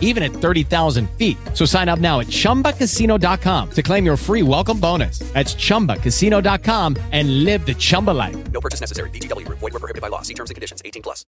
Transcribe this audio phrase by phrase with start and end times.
[0.00, 1.36] even at 30,000 feet.
[1.54, 5.20] So sign up now at chumbacasino.com to claim your free welcome bonus.
[5.34, 8.36] That's chumbacasino.com and live the Chumba life.
[8.50, 9.10] No purchase necessary.
[9.10, 9.60] VGW Group.
[9.60, 10.22] Void were prohibited by law.
[10.22, 10.82] See terms and conditions.
[10.84, 11.24] 18 plus.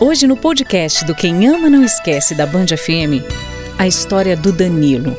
[0.00, 3.22] Hoje no podcast do Quem Ama Não Esquece da Band FM,
[3.78, 5.14] a história do Danilo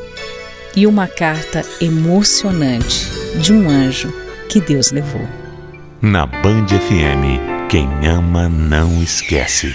[0.76, 3.06] e uma carta emocionante
[3.40, 4.12] de um anjo
[4.50, 5.22] que Deus levou.
[6.02, 9.72] Na Band FM, quem ama não esquece.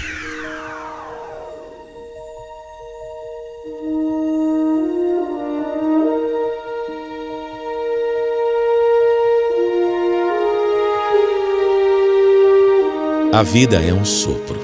[13.37, 14.59] A vida é um sopro.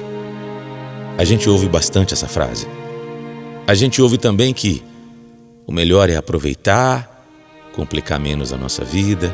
[1.16, 2.66] A gente ouve bastante essa frase.
[3.68, 4.82] A gente ouve também que
[5.64, 7.24] o melhor é aproveitar,
[7.72, 9.32] complicar menos a nossa vida,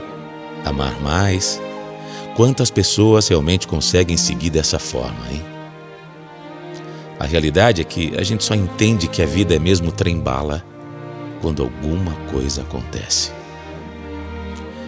[0.62, 1.58] amar mais.
[2.36, 5.42] Quantas pessoas realmente conseguem seguir dessa forma, hein?
[7.18, 10.62] A realidade é que a gente só entende que a vida é mesmo trem-bala
[11.40, 13.32] quando alguma coisa acontece.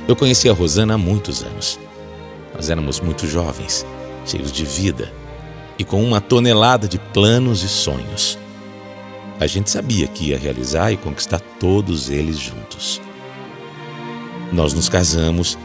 [0.06, 1.80] Eu conheci a Rosana há muitos anos.
[2.54, 3.86] Nós éramos muito jovens,
[4.24, 5.12] cheios de vida
[5.78, 8.38] e com uma tonelada de planos e sonhos.
[9.40, 13.00] A gente sabia que ia realizar e conquistar todos eles juntos.
[14.52, 15.58] Nós nos casamos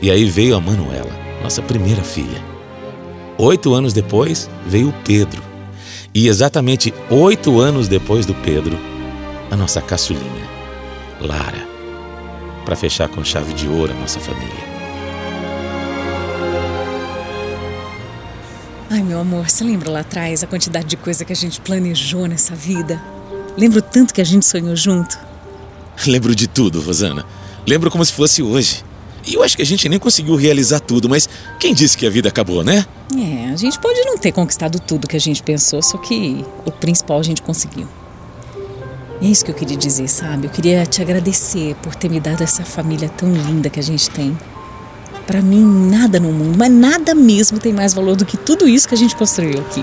[0.00, 1.10] e aí veio a Manuela,
[1.42, 2.42] nossa primeira filha.
[3.38, 5.42] Oito anos depois veio o Pedro.
[6.14, 8.78] E exatamente oito anos depois do Pedro,
[9.50, 10.48] a nossa caçulinha,
[11.20, 11.66] Lara,
[12.64, 14.73] para fechar com chave de ouro a nossa família.
[19.24, 23.02] Amor, você lembra lá atrás a quantidade de coisa que a gente planejou nessa vida?
[23.56, 25.18] Lembro tanto que a gente sonhou junto.
[26.06, 27.24] Lembro de tudo, Rosana.
[27.66, 28.84] Lembro como se fosse hoje.
[29.26, 32.10] E eu acho que a gente nem conseguiu realizar tudo, mas quem disse que a
[32.10, 32.84] vida acabou, né?
[33.16, 36.70] É, a gente pode não ter conquistado tudo que a gente pensou, só que o
[36.70, 37.88] principal a gente conseguiu.
[39.22, 40.48] E é isso que eu queria dizer, sabe?
[40.48, 44.10] Eu queria te agradecer por ter me dado essa família tão linda que a gente
[44.10, 44.36] tem.
[45.26, 48.86] Para mim, nada no mundo, mas nada mesmo tem mais valor do que tudo isso
[48.86, 49.82] que a gente construiu aqui.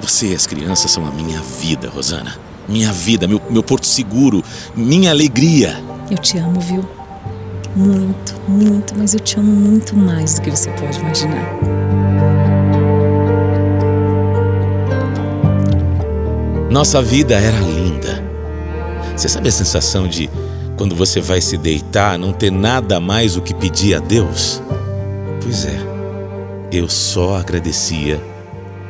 [0.00, 2.38] Você e as crianças são a minha vida, Rosana.
[2.68, 4.44] Minha vida, meu, meu porto seguro,
[4.74, 5.82] minha alegria.
[6.10, 6.84] Eu te amo, viu?
[7.74, 11.58] Muito, muito, mas eu te amo muito mais do que você pode imaginar.
[16.70, 18.22] Nossa vida era linda.
[19.16, 20.28] Você sabe a sensação de
[20.76, 24.62] quando você vai se deitar não ter nada mais o que pedir a Deus?
[25.42, 25.78] Pois é,
[26.70, 28.20] eu só agradecia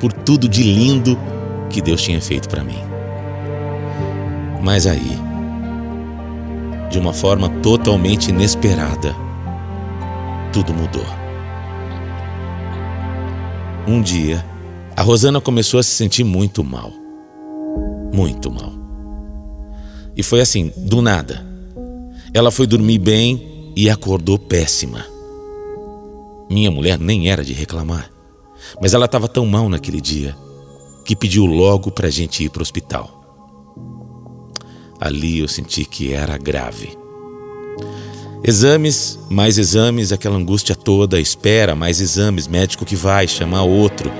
[0.00, 1.18] por tudo de lindo
[1.70, 2.80] que Deus tinha feito para mim.
[4.62, 5.18] Mas aí,
[6.90, 9.14] de uma forma totalmente inesperada,
[10.52, 11.06] tudo mudou.
[13.86, 14.44] Um dia,
[14.96, 16.90] a Rosana começou a se sentir muito mal.
[18.12, 18.72] Muito mal.
[20.16, 21.45] E foi assim, do nada.
[22.36, 25.06] Ela foi dormir bem e acordou péssima.
[26.50, 28.10] Minha mulher nem era de reclamar,
[28.78, 30.36] mas ela estava tão mal naquele dia
[31.02, 33.24] que pediu logo para a gente ir para o hospital.
[35.00, 36.98] Ali eu senti que era grave.
[38.44, 44.12] Exames, mais exames, aquela angústia toda, espera, mais exames, médico que vai chamar outro.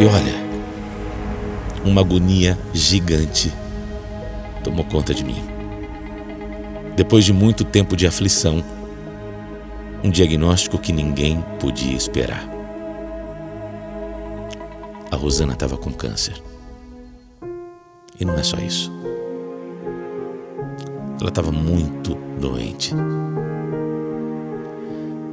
[0.00, 3.52] E olha, uma agonia gigante
[4.64, 5.51] tomou conta de mim.
[6.96, 8.62] Depois de muito tempo de aflição,
[10.04, 12.52] um diagnóstico que ninguém podia esperar.
[15.12, 16.42] a Rosana estava com câncer.
[18.18, 18.90] E não é só isso.
[21.20, 22.94] Ela estava muito doente.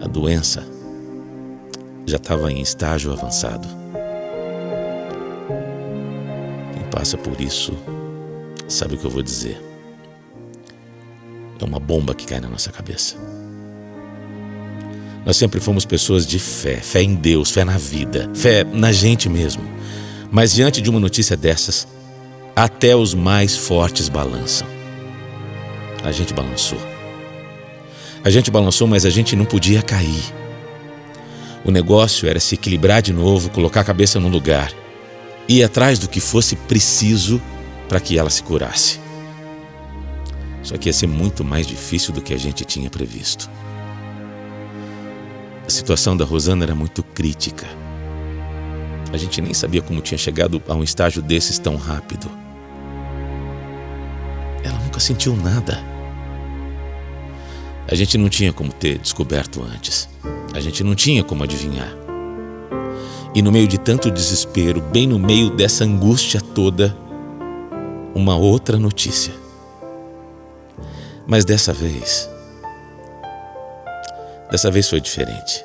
[0.03, 0.67] A doença
[2.05, 3.69] já estava em estágio avançado.
[6.73, 7.71] Quem passa por isso
[8.67, 9.68] sabe o que eu vou dizer.
[11.59, 13.15] É uma bomba que cai na nossa cabeça.
[15.25, 19.27] Nós sempre fomos pessoas de fé, fé em Deus, fé na vida, fé na gente
[19.27, 19.63] mesmo.
[20.31, 21.87] Mas diante de uma notícia dessas,
[22.55, 24.67] até os mais fortes balançam.
[26.03, 26.79] A gente balançou.
[28.23, 30.33] A gente balançou, mas a gente não podia cair.
[31.65, 34.71] O negócio era se equilibrar de novo, colocar a cabeça no lugar,
[35.47, 37.41] ir atrás do que fosse preciso
[37.87, 38.99] para que ela se curasse.
[40.61, 43.49] Só que ia ser muito mais difícil do que a gente tinha previsto.
[45.65, 47.65] A situação da Rosana era muito crítica.
[49.13, 52.29] A gente nem sabia como tinha chegado a um estágio desses tão rápido.
[54.63, 55.79] Ela nunca sentiu nada.
[57.87, 60.07] A gente não tinha como ter descoberto antes.
[60.53, 61.91] A gente não tinha como adivinhar.
[63.33, 66.95] E no meio de tanto desespero, bem no meio dessa angústia toda,
[68.13, 69.38] uma outra notícia.
[71.29, 72.27] Mas dessa vez,
[74.49, 75.63] dessa vez foi diferente.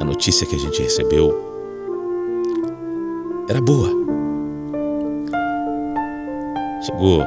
[0.00, 1.32] A notícia que a gente recebeu
[3.48, 3.88] era boa.
[6.82, 7.22] Chegou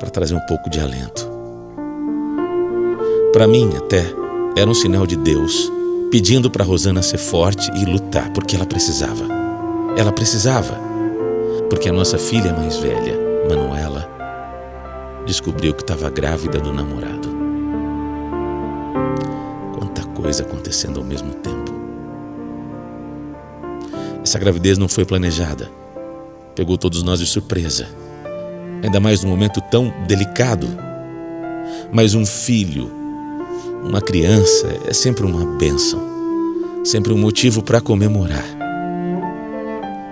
[0.00, 1.30] para trazer um pouco de alento.
[3.32, 4.02] Para mim, até,
[4.56, 5.70] era um sinal de Deus
[6.10, 9.24] pedindo para Rosana ser forte e lutar, porque ela precisava.
[9.96, 10.80] Ela precisava.
[11.70, 13.16] Porque a nossa filha mais velha,
[13.48, 14.15] Manuela,
[15.26, 17.28] descobriu que estava grávida do namorado.
[19.76, 21.74] Quanta coisa acontecendo ao mesmo tempo.
[24.22, 25.70] Essa gravidez não foi planejada.
[26.54, 27.88] Pegou todos nós de surpresa.
[28.82, 30.66] Ainda mais num momento tão delicado.
[31.92, 32.90] Mas um filho,
[33.84, 36.00] uma criança, é sempre uma bênção.
[36.84, 38.44] Sempre um motivo para comemorar.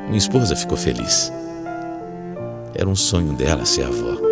[0.06, 1.32] Minha esposa ficou feliz.
[2.75, 4.24] Era um sonho dela ser avó.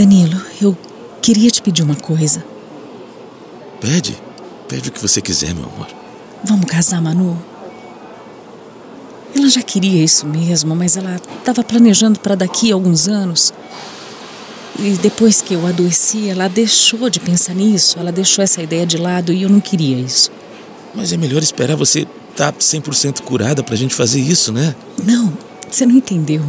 [0.00, 0.74] Danilo, eu
[1.20, 2.42] queria te pedir uma coisa.
[3.82, 4.16] Pede.
[4.66, 5.88] Pede o que você quiser, meu amor.
[6.42, 7.38] Vamos casar, Manu?
[9.36, 13.52] Ela já queria isso mesmo, mas ela estava planejando para daqui a alguns anos.
[14.78, 18.96] E depois que eu adoeci, ela deixou de pensar nisso, ela deixou essa ideia de
[18.96, 20.30] lado e eu não queria isso.
[20.94, 24.74] Mas é melhor esperar você estar tá 100% curada pra gente fazer isso, né?
[25.04, 25.30] Não,
[25.70, 26.42] você não entendeu.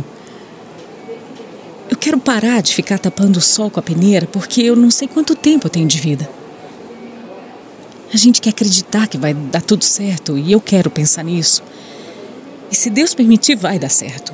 [2.01, 5.36] Quero parar de ficar tapando o sol com a peneira porque eu não sei quanto
[5.36, 6.27] tempo eu tenho de vida.
[8.12, 11.62] A gente quer acreditar que vai dar tudo certo e eu quero pensar nisso.
[12.71, 14.33] E se Deus permitir, vai dar certo.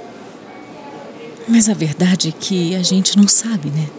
[1.45, 3.89] Mas a verdade é que a gente não sabe, né?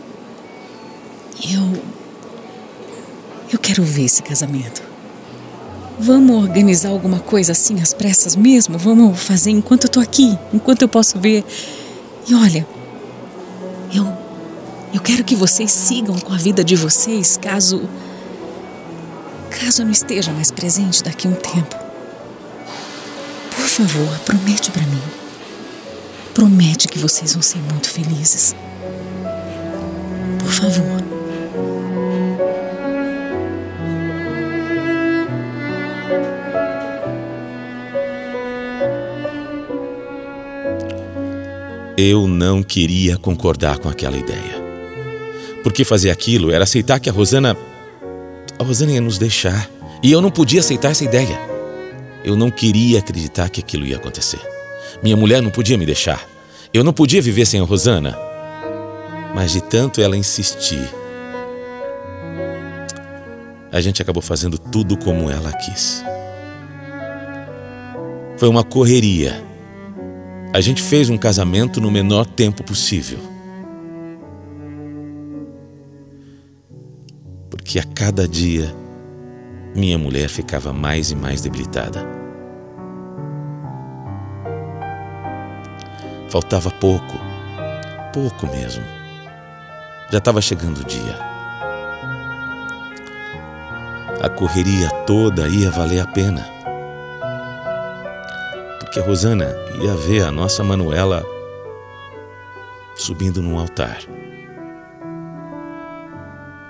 [1.53, 1.82] Eu.
[3.53, 4.82] Eu quero ver esse casamento.
[5.99, 8.79] Vamos organizar alguma coisa assim às pressas mesmo?
[8.79, 11.44] Vamos fazer enquanto eu tô aqui, enquanto eu posso ver.
[12.26, 12.67] E olha,
[15.08, 17.88] quero que vocês sigam com a vida de vocês caso.
[19.48, 21.74] caso eu não esteja mais presente daqui a um tempo.
[23.56, 25.00] Por favor, promete para mim.
[26.34, 28.55] Promete que vocês vão ser muito felizes.
[30.41, 31.03] Por favor.
[41.96, 44.57] Eu não queria concordar com aquela ideia.
[45.69, 47.55] Porque fazer aquilo era aceitar que a Rosana.
[48.58, 49.69] A Rosana ia nos deixar.
[50.03, 51.39] E eu não podia aceitar essa ideia.
[52.25, 54.41] Eu não queria acreditar que aquilo ia acontecer.
[55.03, 56.27] Minha mulher não podia me deixar.
[56.72, 58.17] Eu não podia viver sem a Rosana.
[59.34, 60.89] Mas de tanto ela insistir,
[63.70, 66.03] a gente acabou fazendo tudo como ela quis.
[68.39, 69.46] Foi uma correria
[70.51, 73.19] a gente fez um casamento no menor tempo possível.
[77.69, 78.75] Porque a cada dia
[79.75, 82.03] minha mulher ficava mais e mais debilitada.
[86.31, 87.13] Faltava pouco,
[88.15, 88.82] pouco mesmo.
[90.10, 91.15] Já estava chegando o dia.
[94.22, 96.48] A correria toda ia valer a pena
[98.91, 101.22] que a Rosana ia ver a nossa Manuela
[102.96, 103.98] subindo num altar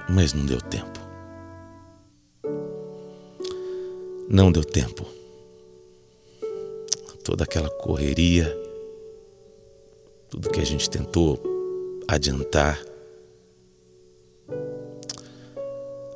[0.08, 0.98] mas não deu tempo.
[4.28, 5.06] Não deu tempo.
[7.22, 8.46] Toda aquela correria,
[10.30, 11.38] tudo que a gente tentou
[12.08, 12.82] adiantar,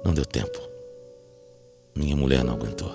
[0.02, 0.58] não deu tempo.
[1.94, 2.90] Minha mulher não aguentou.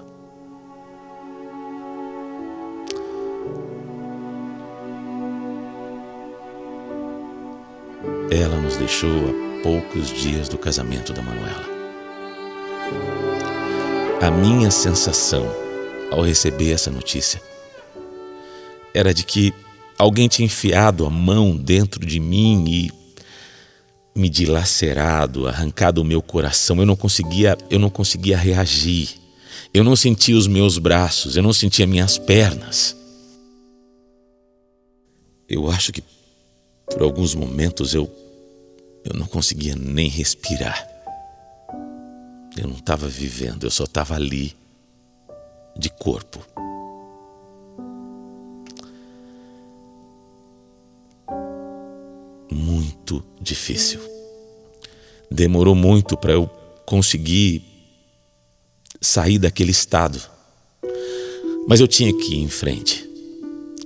[8.32, 11.66] Ela nos deixou poucos dias do casamento da Manuela.
[14.22, 15.46] A minha sensação
[16.10, 17.42] ao receber essa notícia
[18.94, 19.54] era de que
[20.00, 22.92] alguém tinha enfiado a mão dentro de mim e
[24.18, 26.78] me dilacerado, arrancado o meu coração.
[26.80, 29.16] Eu não conseguia, eu não conseguia reagir.
[29.74, 32.96] Eu não sentia os meus braços, eu não sentia minhas pernas.
[35.50, 36.02] Eu acho que
[36.86, 38.10] por alguns momentos eu
[39.08, 40.86] eu não conseguia nem respirar.
[42.58, 44.54] Eu não estava vivendo, eu só estava ali,
[45.78, 46.44] de corpo.
[52.52, 54.02] Muito difícil.
[55.32, 56.48] Demorou muito para eu
[56.86, 57.64] conseguir
[59.00, 60.20] sair daquele estado.
[61.68, 63.08] Mas eu tinha que ir em frente.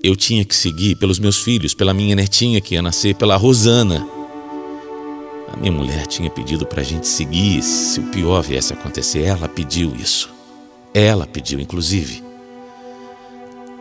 [0.02, 4.21] Eu tinha que seguir pelos meus filhos, pela minha netinha que ia nascer, pela Rosana
[5.54, 9.24] a minha mulher tinha pedido para a gente seguir se o pior viesse a acontecer.
[9.24, 10.34] Ela pediu isso.
[10.94, 12.24] Ela pediu, inclusive.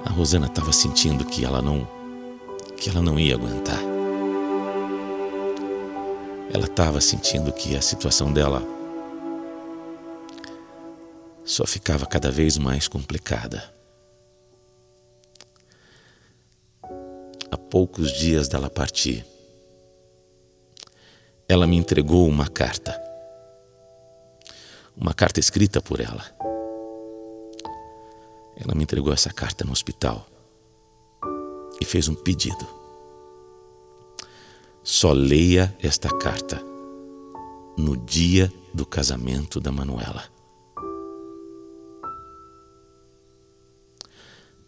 [0.05, 1.87] A Rosana estava sentindo que ela não
[2.77, 3.79] que ela não ia aguentar.
[6.53, 8.63] Ela estava sentindo que a situação dela
[11.45, 13.63] só ficava cada vez mais complicada.
[17.51, 19.27] Há poucos dias dela partir,
[21.51, 22.97] ela me entregou uma carta.
[24.97, 26.25] Uma carta escrita por ela.
[28.57, 30.25] Ela me entregou essa carta no hospital
[31.81, 32.65] e fez um pedido.
[34.85, 36.63] Só leia esta carta
[37.77, 40.23] no dia do casamento da Manuela.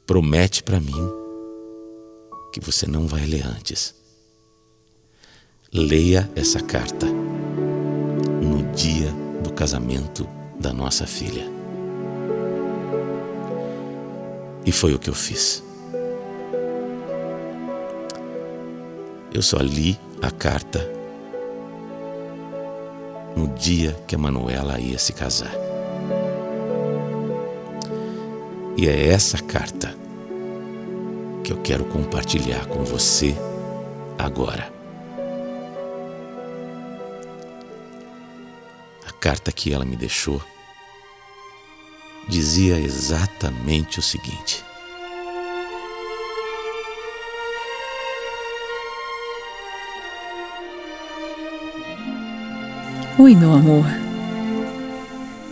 [0.04, 1.08] Promete para mim
[2.52, 4.01] que você não vai ler antes
[5.74, 9.10] leia essa carta no dia
[9.42, 10.28] do casamento
[10.60, 11.50] da nossa filha.
[14.66, 15.64] E foi o que eu fiz.
[19.32, 20.86] Eu só li a carta
[23.34, 25.54] no dia que a Manuela ia se casar.
[28.76, 29.94] E é essa carta
[31.42, 33.34] que eu quero compartilhar com você
[34.18, 34.71] agora.
[39.22, 40.42] Carta que ela me deixou
[42.28, 44.64] dizia exatamente o seguinte:
[53.16, 53.86] Oi, meu amor.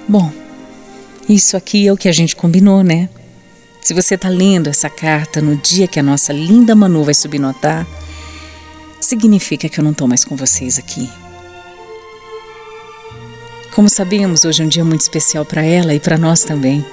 [0.08, 0.32] Bom,
[1.28, 3.08] isso aqui é o que a gente combinou, né?
[3.80, 7.86] Se você tá lendo essa carta no dia que a nossa linda Manu vai subnotar,
[9.00, 11.08] significa que eu não tô mais com vocês aqui.
[13.80, 16.84] Como sabemos, hoje é um dia muito especial para ela e para nós também.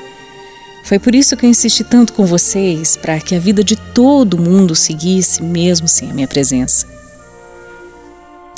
[0.85, 4.39] Foi por isso que eu insisti tanto com vocês para que a vida de todo
[4.39, 6.87] mundo seguisse mesmo sem a minha presença.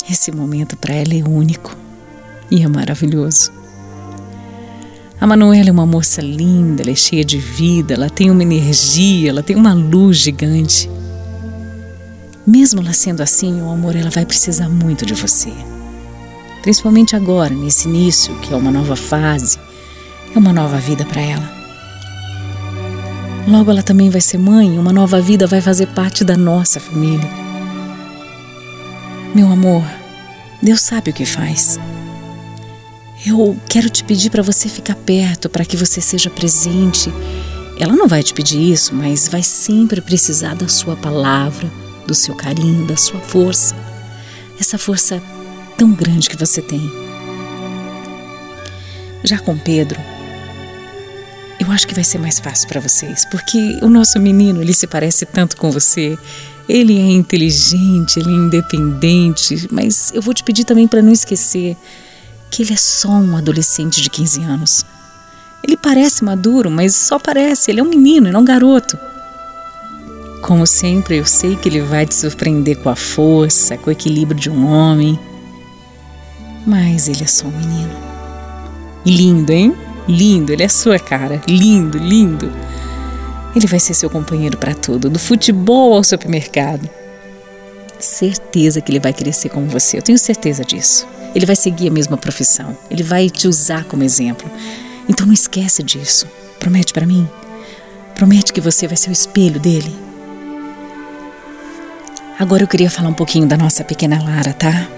[0.08, 1.76] Esse momento para ela é único
[2.48, 3.50] e é maravilhoso.
[5.20, 9.30] A Manuela é uma moça linda, ela é cheia de vida, ela tem uma energia,
[9.30, 10.88] ela tem uma luz gigante.
[12.46, 15.52] Mesmo ela sendo assim, meu amor, ela vai precisar muito de você
[16.62, 19.58] principalmente agora, nesse início, que é uma nova fase,
[20.34, 21.60] é uma nova vida para ela.
[23.48, 27.28] Logo ela também vai ser mãe, uma nova vida vai fazer parte da nossa família.
[29.34, 29.82] Meu amor,
[30.62, 31.78] Deus sabe o que faz.
[33.26, 37.12] Eu quero te pedir para você ficar perto, para que você seja presente.
[37.78, 41.70] Ela não vai te pedir isso, mas vai sempre precisar da sua palavra,
[42.06, 43.74] do seu carinho, da sua força.
[44.58, 45.22] Essa força
[45.80, 46.92] tão grande que você tem.
[49.24, 49.98] Já com Pedro,
[51.58, 54.86] eu acho que vai ser mais fácil para vocês, porque o nosso menino, ele se
[54.86, 56.18] parece tanto com você.
[56.68, 61.74] Ele é inteligente, ele é independente, mas eu vou te pedir também para não esquecer
[62.50, 64.84] que ele é só um adolescente de 15 anos.
[65.64, 68.98] Ele parece maduro, mas só parece, ele é um menino, não um garoto.
[70.42, 74.38] Como sempre, eu sei que ele vai te surpreender com a força, com o equilíbrio
[74.38, 75.18] de um homem.
[76.66, 77.92] Mas ele é só um menino.
[79.04, 79.74] Lindo, hein?
[80.06, 81.40] Lindo, ele é sua cara.
[81.48, 82.52] Lindo, lindo.
[83.54, 86.88] Ele vai ser seu companheiro para tudo, do futebol ao supermercado.
[87.98, 91.06] Certeza que ele vai crescer como você, eu tenho certeza disso.
[91.34, 94.50] Ele vai seguir a mesma profissão, ele vai te usar como exemplo.
[95.08, 96.26] Então não esquece disso.
[96.58, 97.28] Promete para mim?
[98.14, 99.94] Promete que você vai ser o espelho dele.
[102.38, 104.88] Agora eu queria falar um pouquinho da nossa pequena Lara, tá?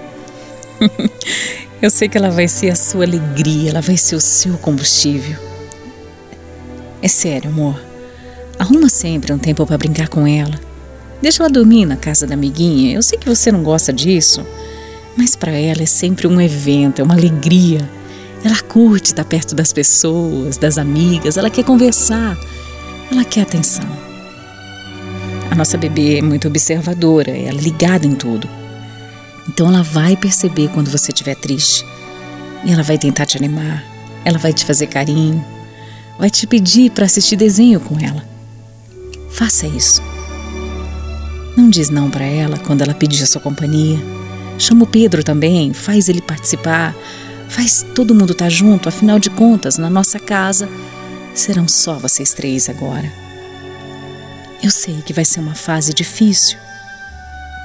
[1.81, 5.37] eu sei que ela vai ser a sua alegria, ela vai ser o seu combustível.
[7.01, 7.79] É sério, amor.
[8.57, 10.59] Arruma sempre um tempo para brincar com ela.
[11.21, 12.95] Deixa ela dormir na casa da amiguinha.
[12.95, 14.45] Eu sei que você não gosta disso,
[15.17, 17.89] mas para ela é sempre um evento, é uma alegria.
[18.43, 22.37] Ela curte estar perto das pessoas, das amigas, ela quer conversar,
[23.11, 23.87] ela quer atenção.
[25.49, 28.49] A nossa bebê é muito observadora, é ligada em tudo.
[29.47, 31.85] Então ela vai perceber quando você estiver triste.
[32.65, 33.83] E ela vai tentar te animar,
[34.23, 35.43] ela vai te fazer carinho,
[36.17, 38.23] vai te pedir para assistir desenho com ela.
[39.29, 40.01] Faça isso.
[41.57, 43.99] Não diz não para ela quando ela pedir a sua companhia.
[44.57, 46.95] Chama o Pedro também, faz ele participar,
[47.49, 50.69] faz todo mundo estar tá junto, afinal de contas, na nossa casa
[51.33, 53.11] serão só vocês três agora.
[54.61, 56.57] Eu sei que vai ser uma fase difícil,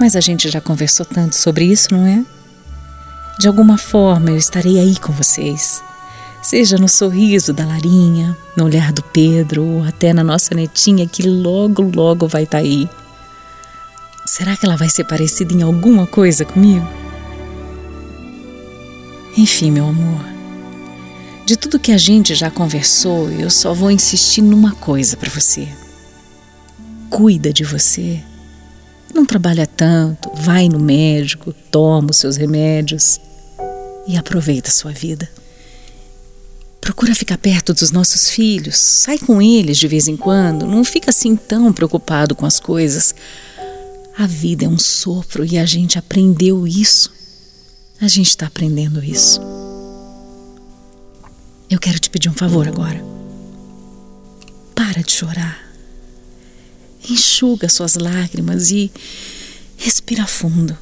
[0.01, 2.25] mas a gente já conversou tanto sobre isso, não é?
[3.39, 5.83] De alguma forma eu estarei aí com vocês
[6.43, 11.23] seja no sorriso da Larinha, no olhar do Pedro ou até na nossa netinha que
[11.23, 12.89] logo, logo vai estar tá aí.
[14.25, 16.87] Será que ela vai ser parecida em alguma coisa comigo?
[19.37, 20.25] Enfim, meu amor,
[21.47, 25.69] de tudo que a gente já conversou, eu só vou insistir numa coisa para você.
[27.09, 28.23] Cuida de você.
[29.19, 33.19] Não trabalha tanto, vai no médico, toma os seus remédios
[34.07, 35.29] e aproveita a sua vida.
[36.81, 41.11] Procura ficar perto dos nossos filhos, sai com eles de vez em quando, não fica
[41.11, 43.13] assim tão preocupado com as coisas.
[44.17, 47.11] A vida é um sopro e a gente aprendeu isso.
[48.01, 49.41] A gente está aprendendo isso.
[51.69, 53.05] Eu quero te pedir um favor agora.
[54.77, 55.68] Para de chorar.
[57.09, 58.91] Enxuga suas lágrimas e
[59.77, 60.77] respira fundo.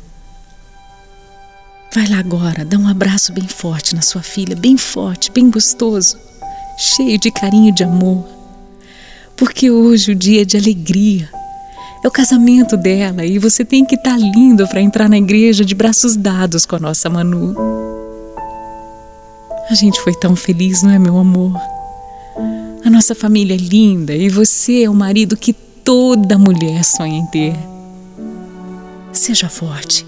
[1.95, 6.19] Vai lá agora, dá um abraço bem forte na sua filha, bem forte, bem gostoso,
[6.77, 8.27] cheio de carinho e de amor.
[9.37, 11.31] Porque hoje o dia é de alegria.
[12.03, 15.65] É o casamento dela e você tem que estar tá lindo para entrar na igreja
[15.65, 17.55] de braços dados com a nossa Manu.
[19.71, 21.59] A gente foi tão feliz, não é, meu amor?
[22.85, 25.53] A nossa família é linda e você é o marido que
[25.87, 27.55] toda mulher sonha em ter.
[29.13, 30.05] Seja forte.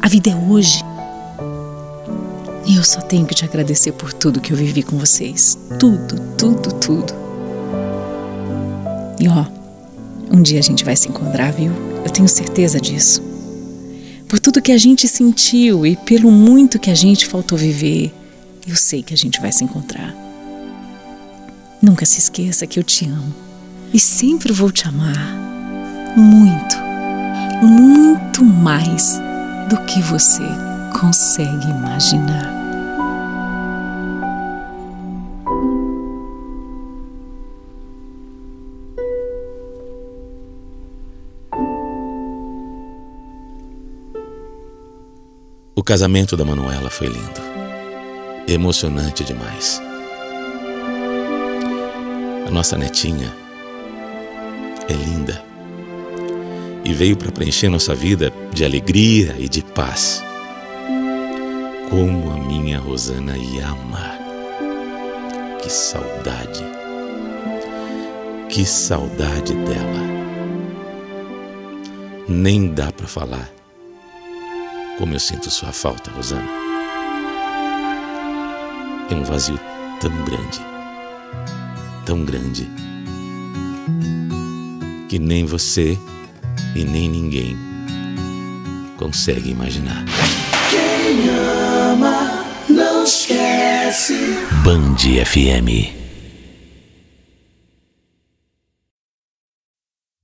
[0.00, 0.82] A vida é hoje.
[2.64, 5.58] E eu só tenho que te agradecer por tudo que eu vivi com vocês.
[5.78, 7.12] Tudo, tudo, tudo.
[9.20, 9.44] E ó,
[10.34, 11.72] um dia a gente vai se encontrar, viu?
[12.02, 13.22] Eu tenho certeza disso.
[14.26, 18.14] Por tudo que a gente sentiu e pelo muito que a gente faltou viver,
[18.66, 20.16] eu sei que a gente vai se encontrar.
[21.82, 23.41] Nunca se esqueça que eu te amo
[23.92, 25.36] e sempre vou te amar.
[26.16, 26.76] Muito,
[27.62, 29.20] muito mais
[29.68, 30.42] do que você
[30.98, 32.50] consegue imaginar.
[45.74, 47.40] O casamento da Manuela foi lindo,
[48.46, 49.82] emocionante demais.
[52.46, 53.41] A nossa netinha
[54.88, 55.42] é linda
[56.84, 60.22] e veio para preencher nossa vida de alegria e de paz.
[61.88, 64.18] Como a minha Rosana ia amar.
[65.60, 66.64] Que saudade.
[68.48, 70.02] Que saudade dela.
[72.28, 73.48] Nem dá para falar
[74.98, 76.48] como eu sinto sua falta, Rosana.
[79.10, 79.58] É um vazio
[80.00, 80.60] tão grande,
[82.06, 82.70] tão grande,
[85.12, 85.98] que nem você
[86.74, 87.54] e nem ninguém
[88.96, 90.06] consegue imaginar.
[90.70, 94.38] Quem ama não esquece.
[94.64, 94.96] Band
[95.26, 96.01] FM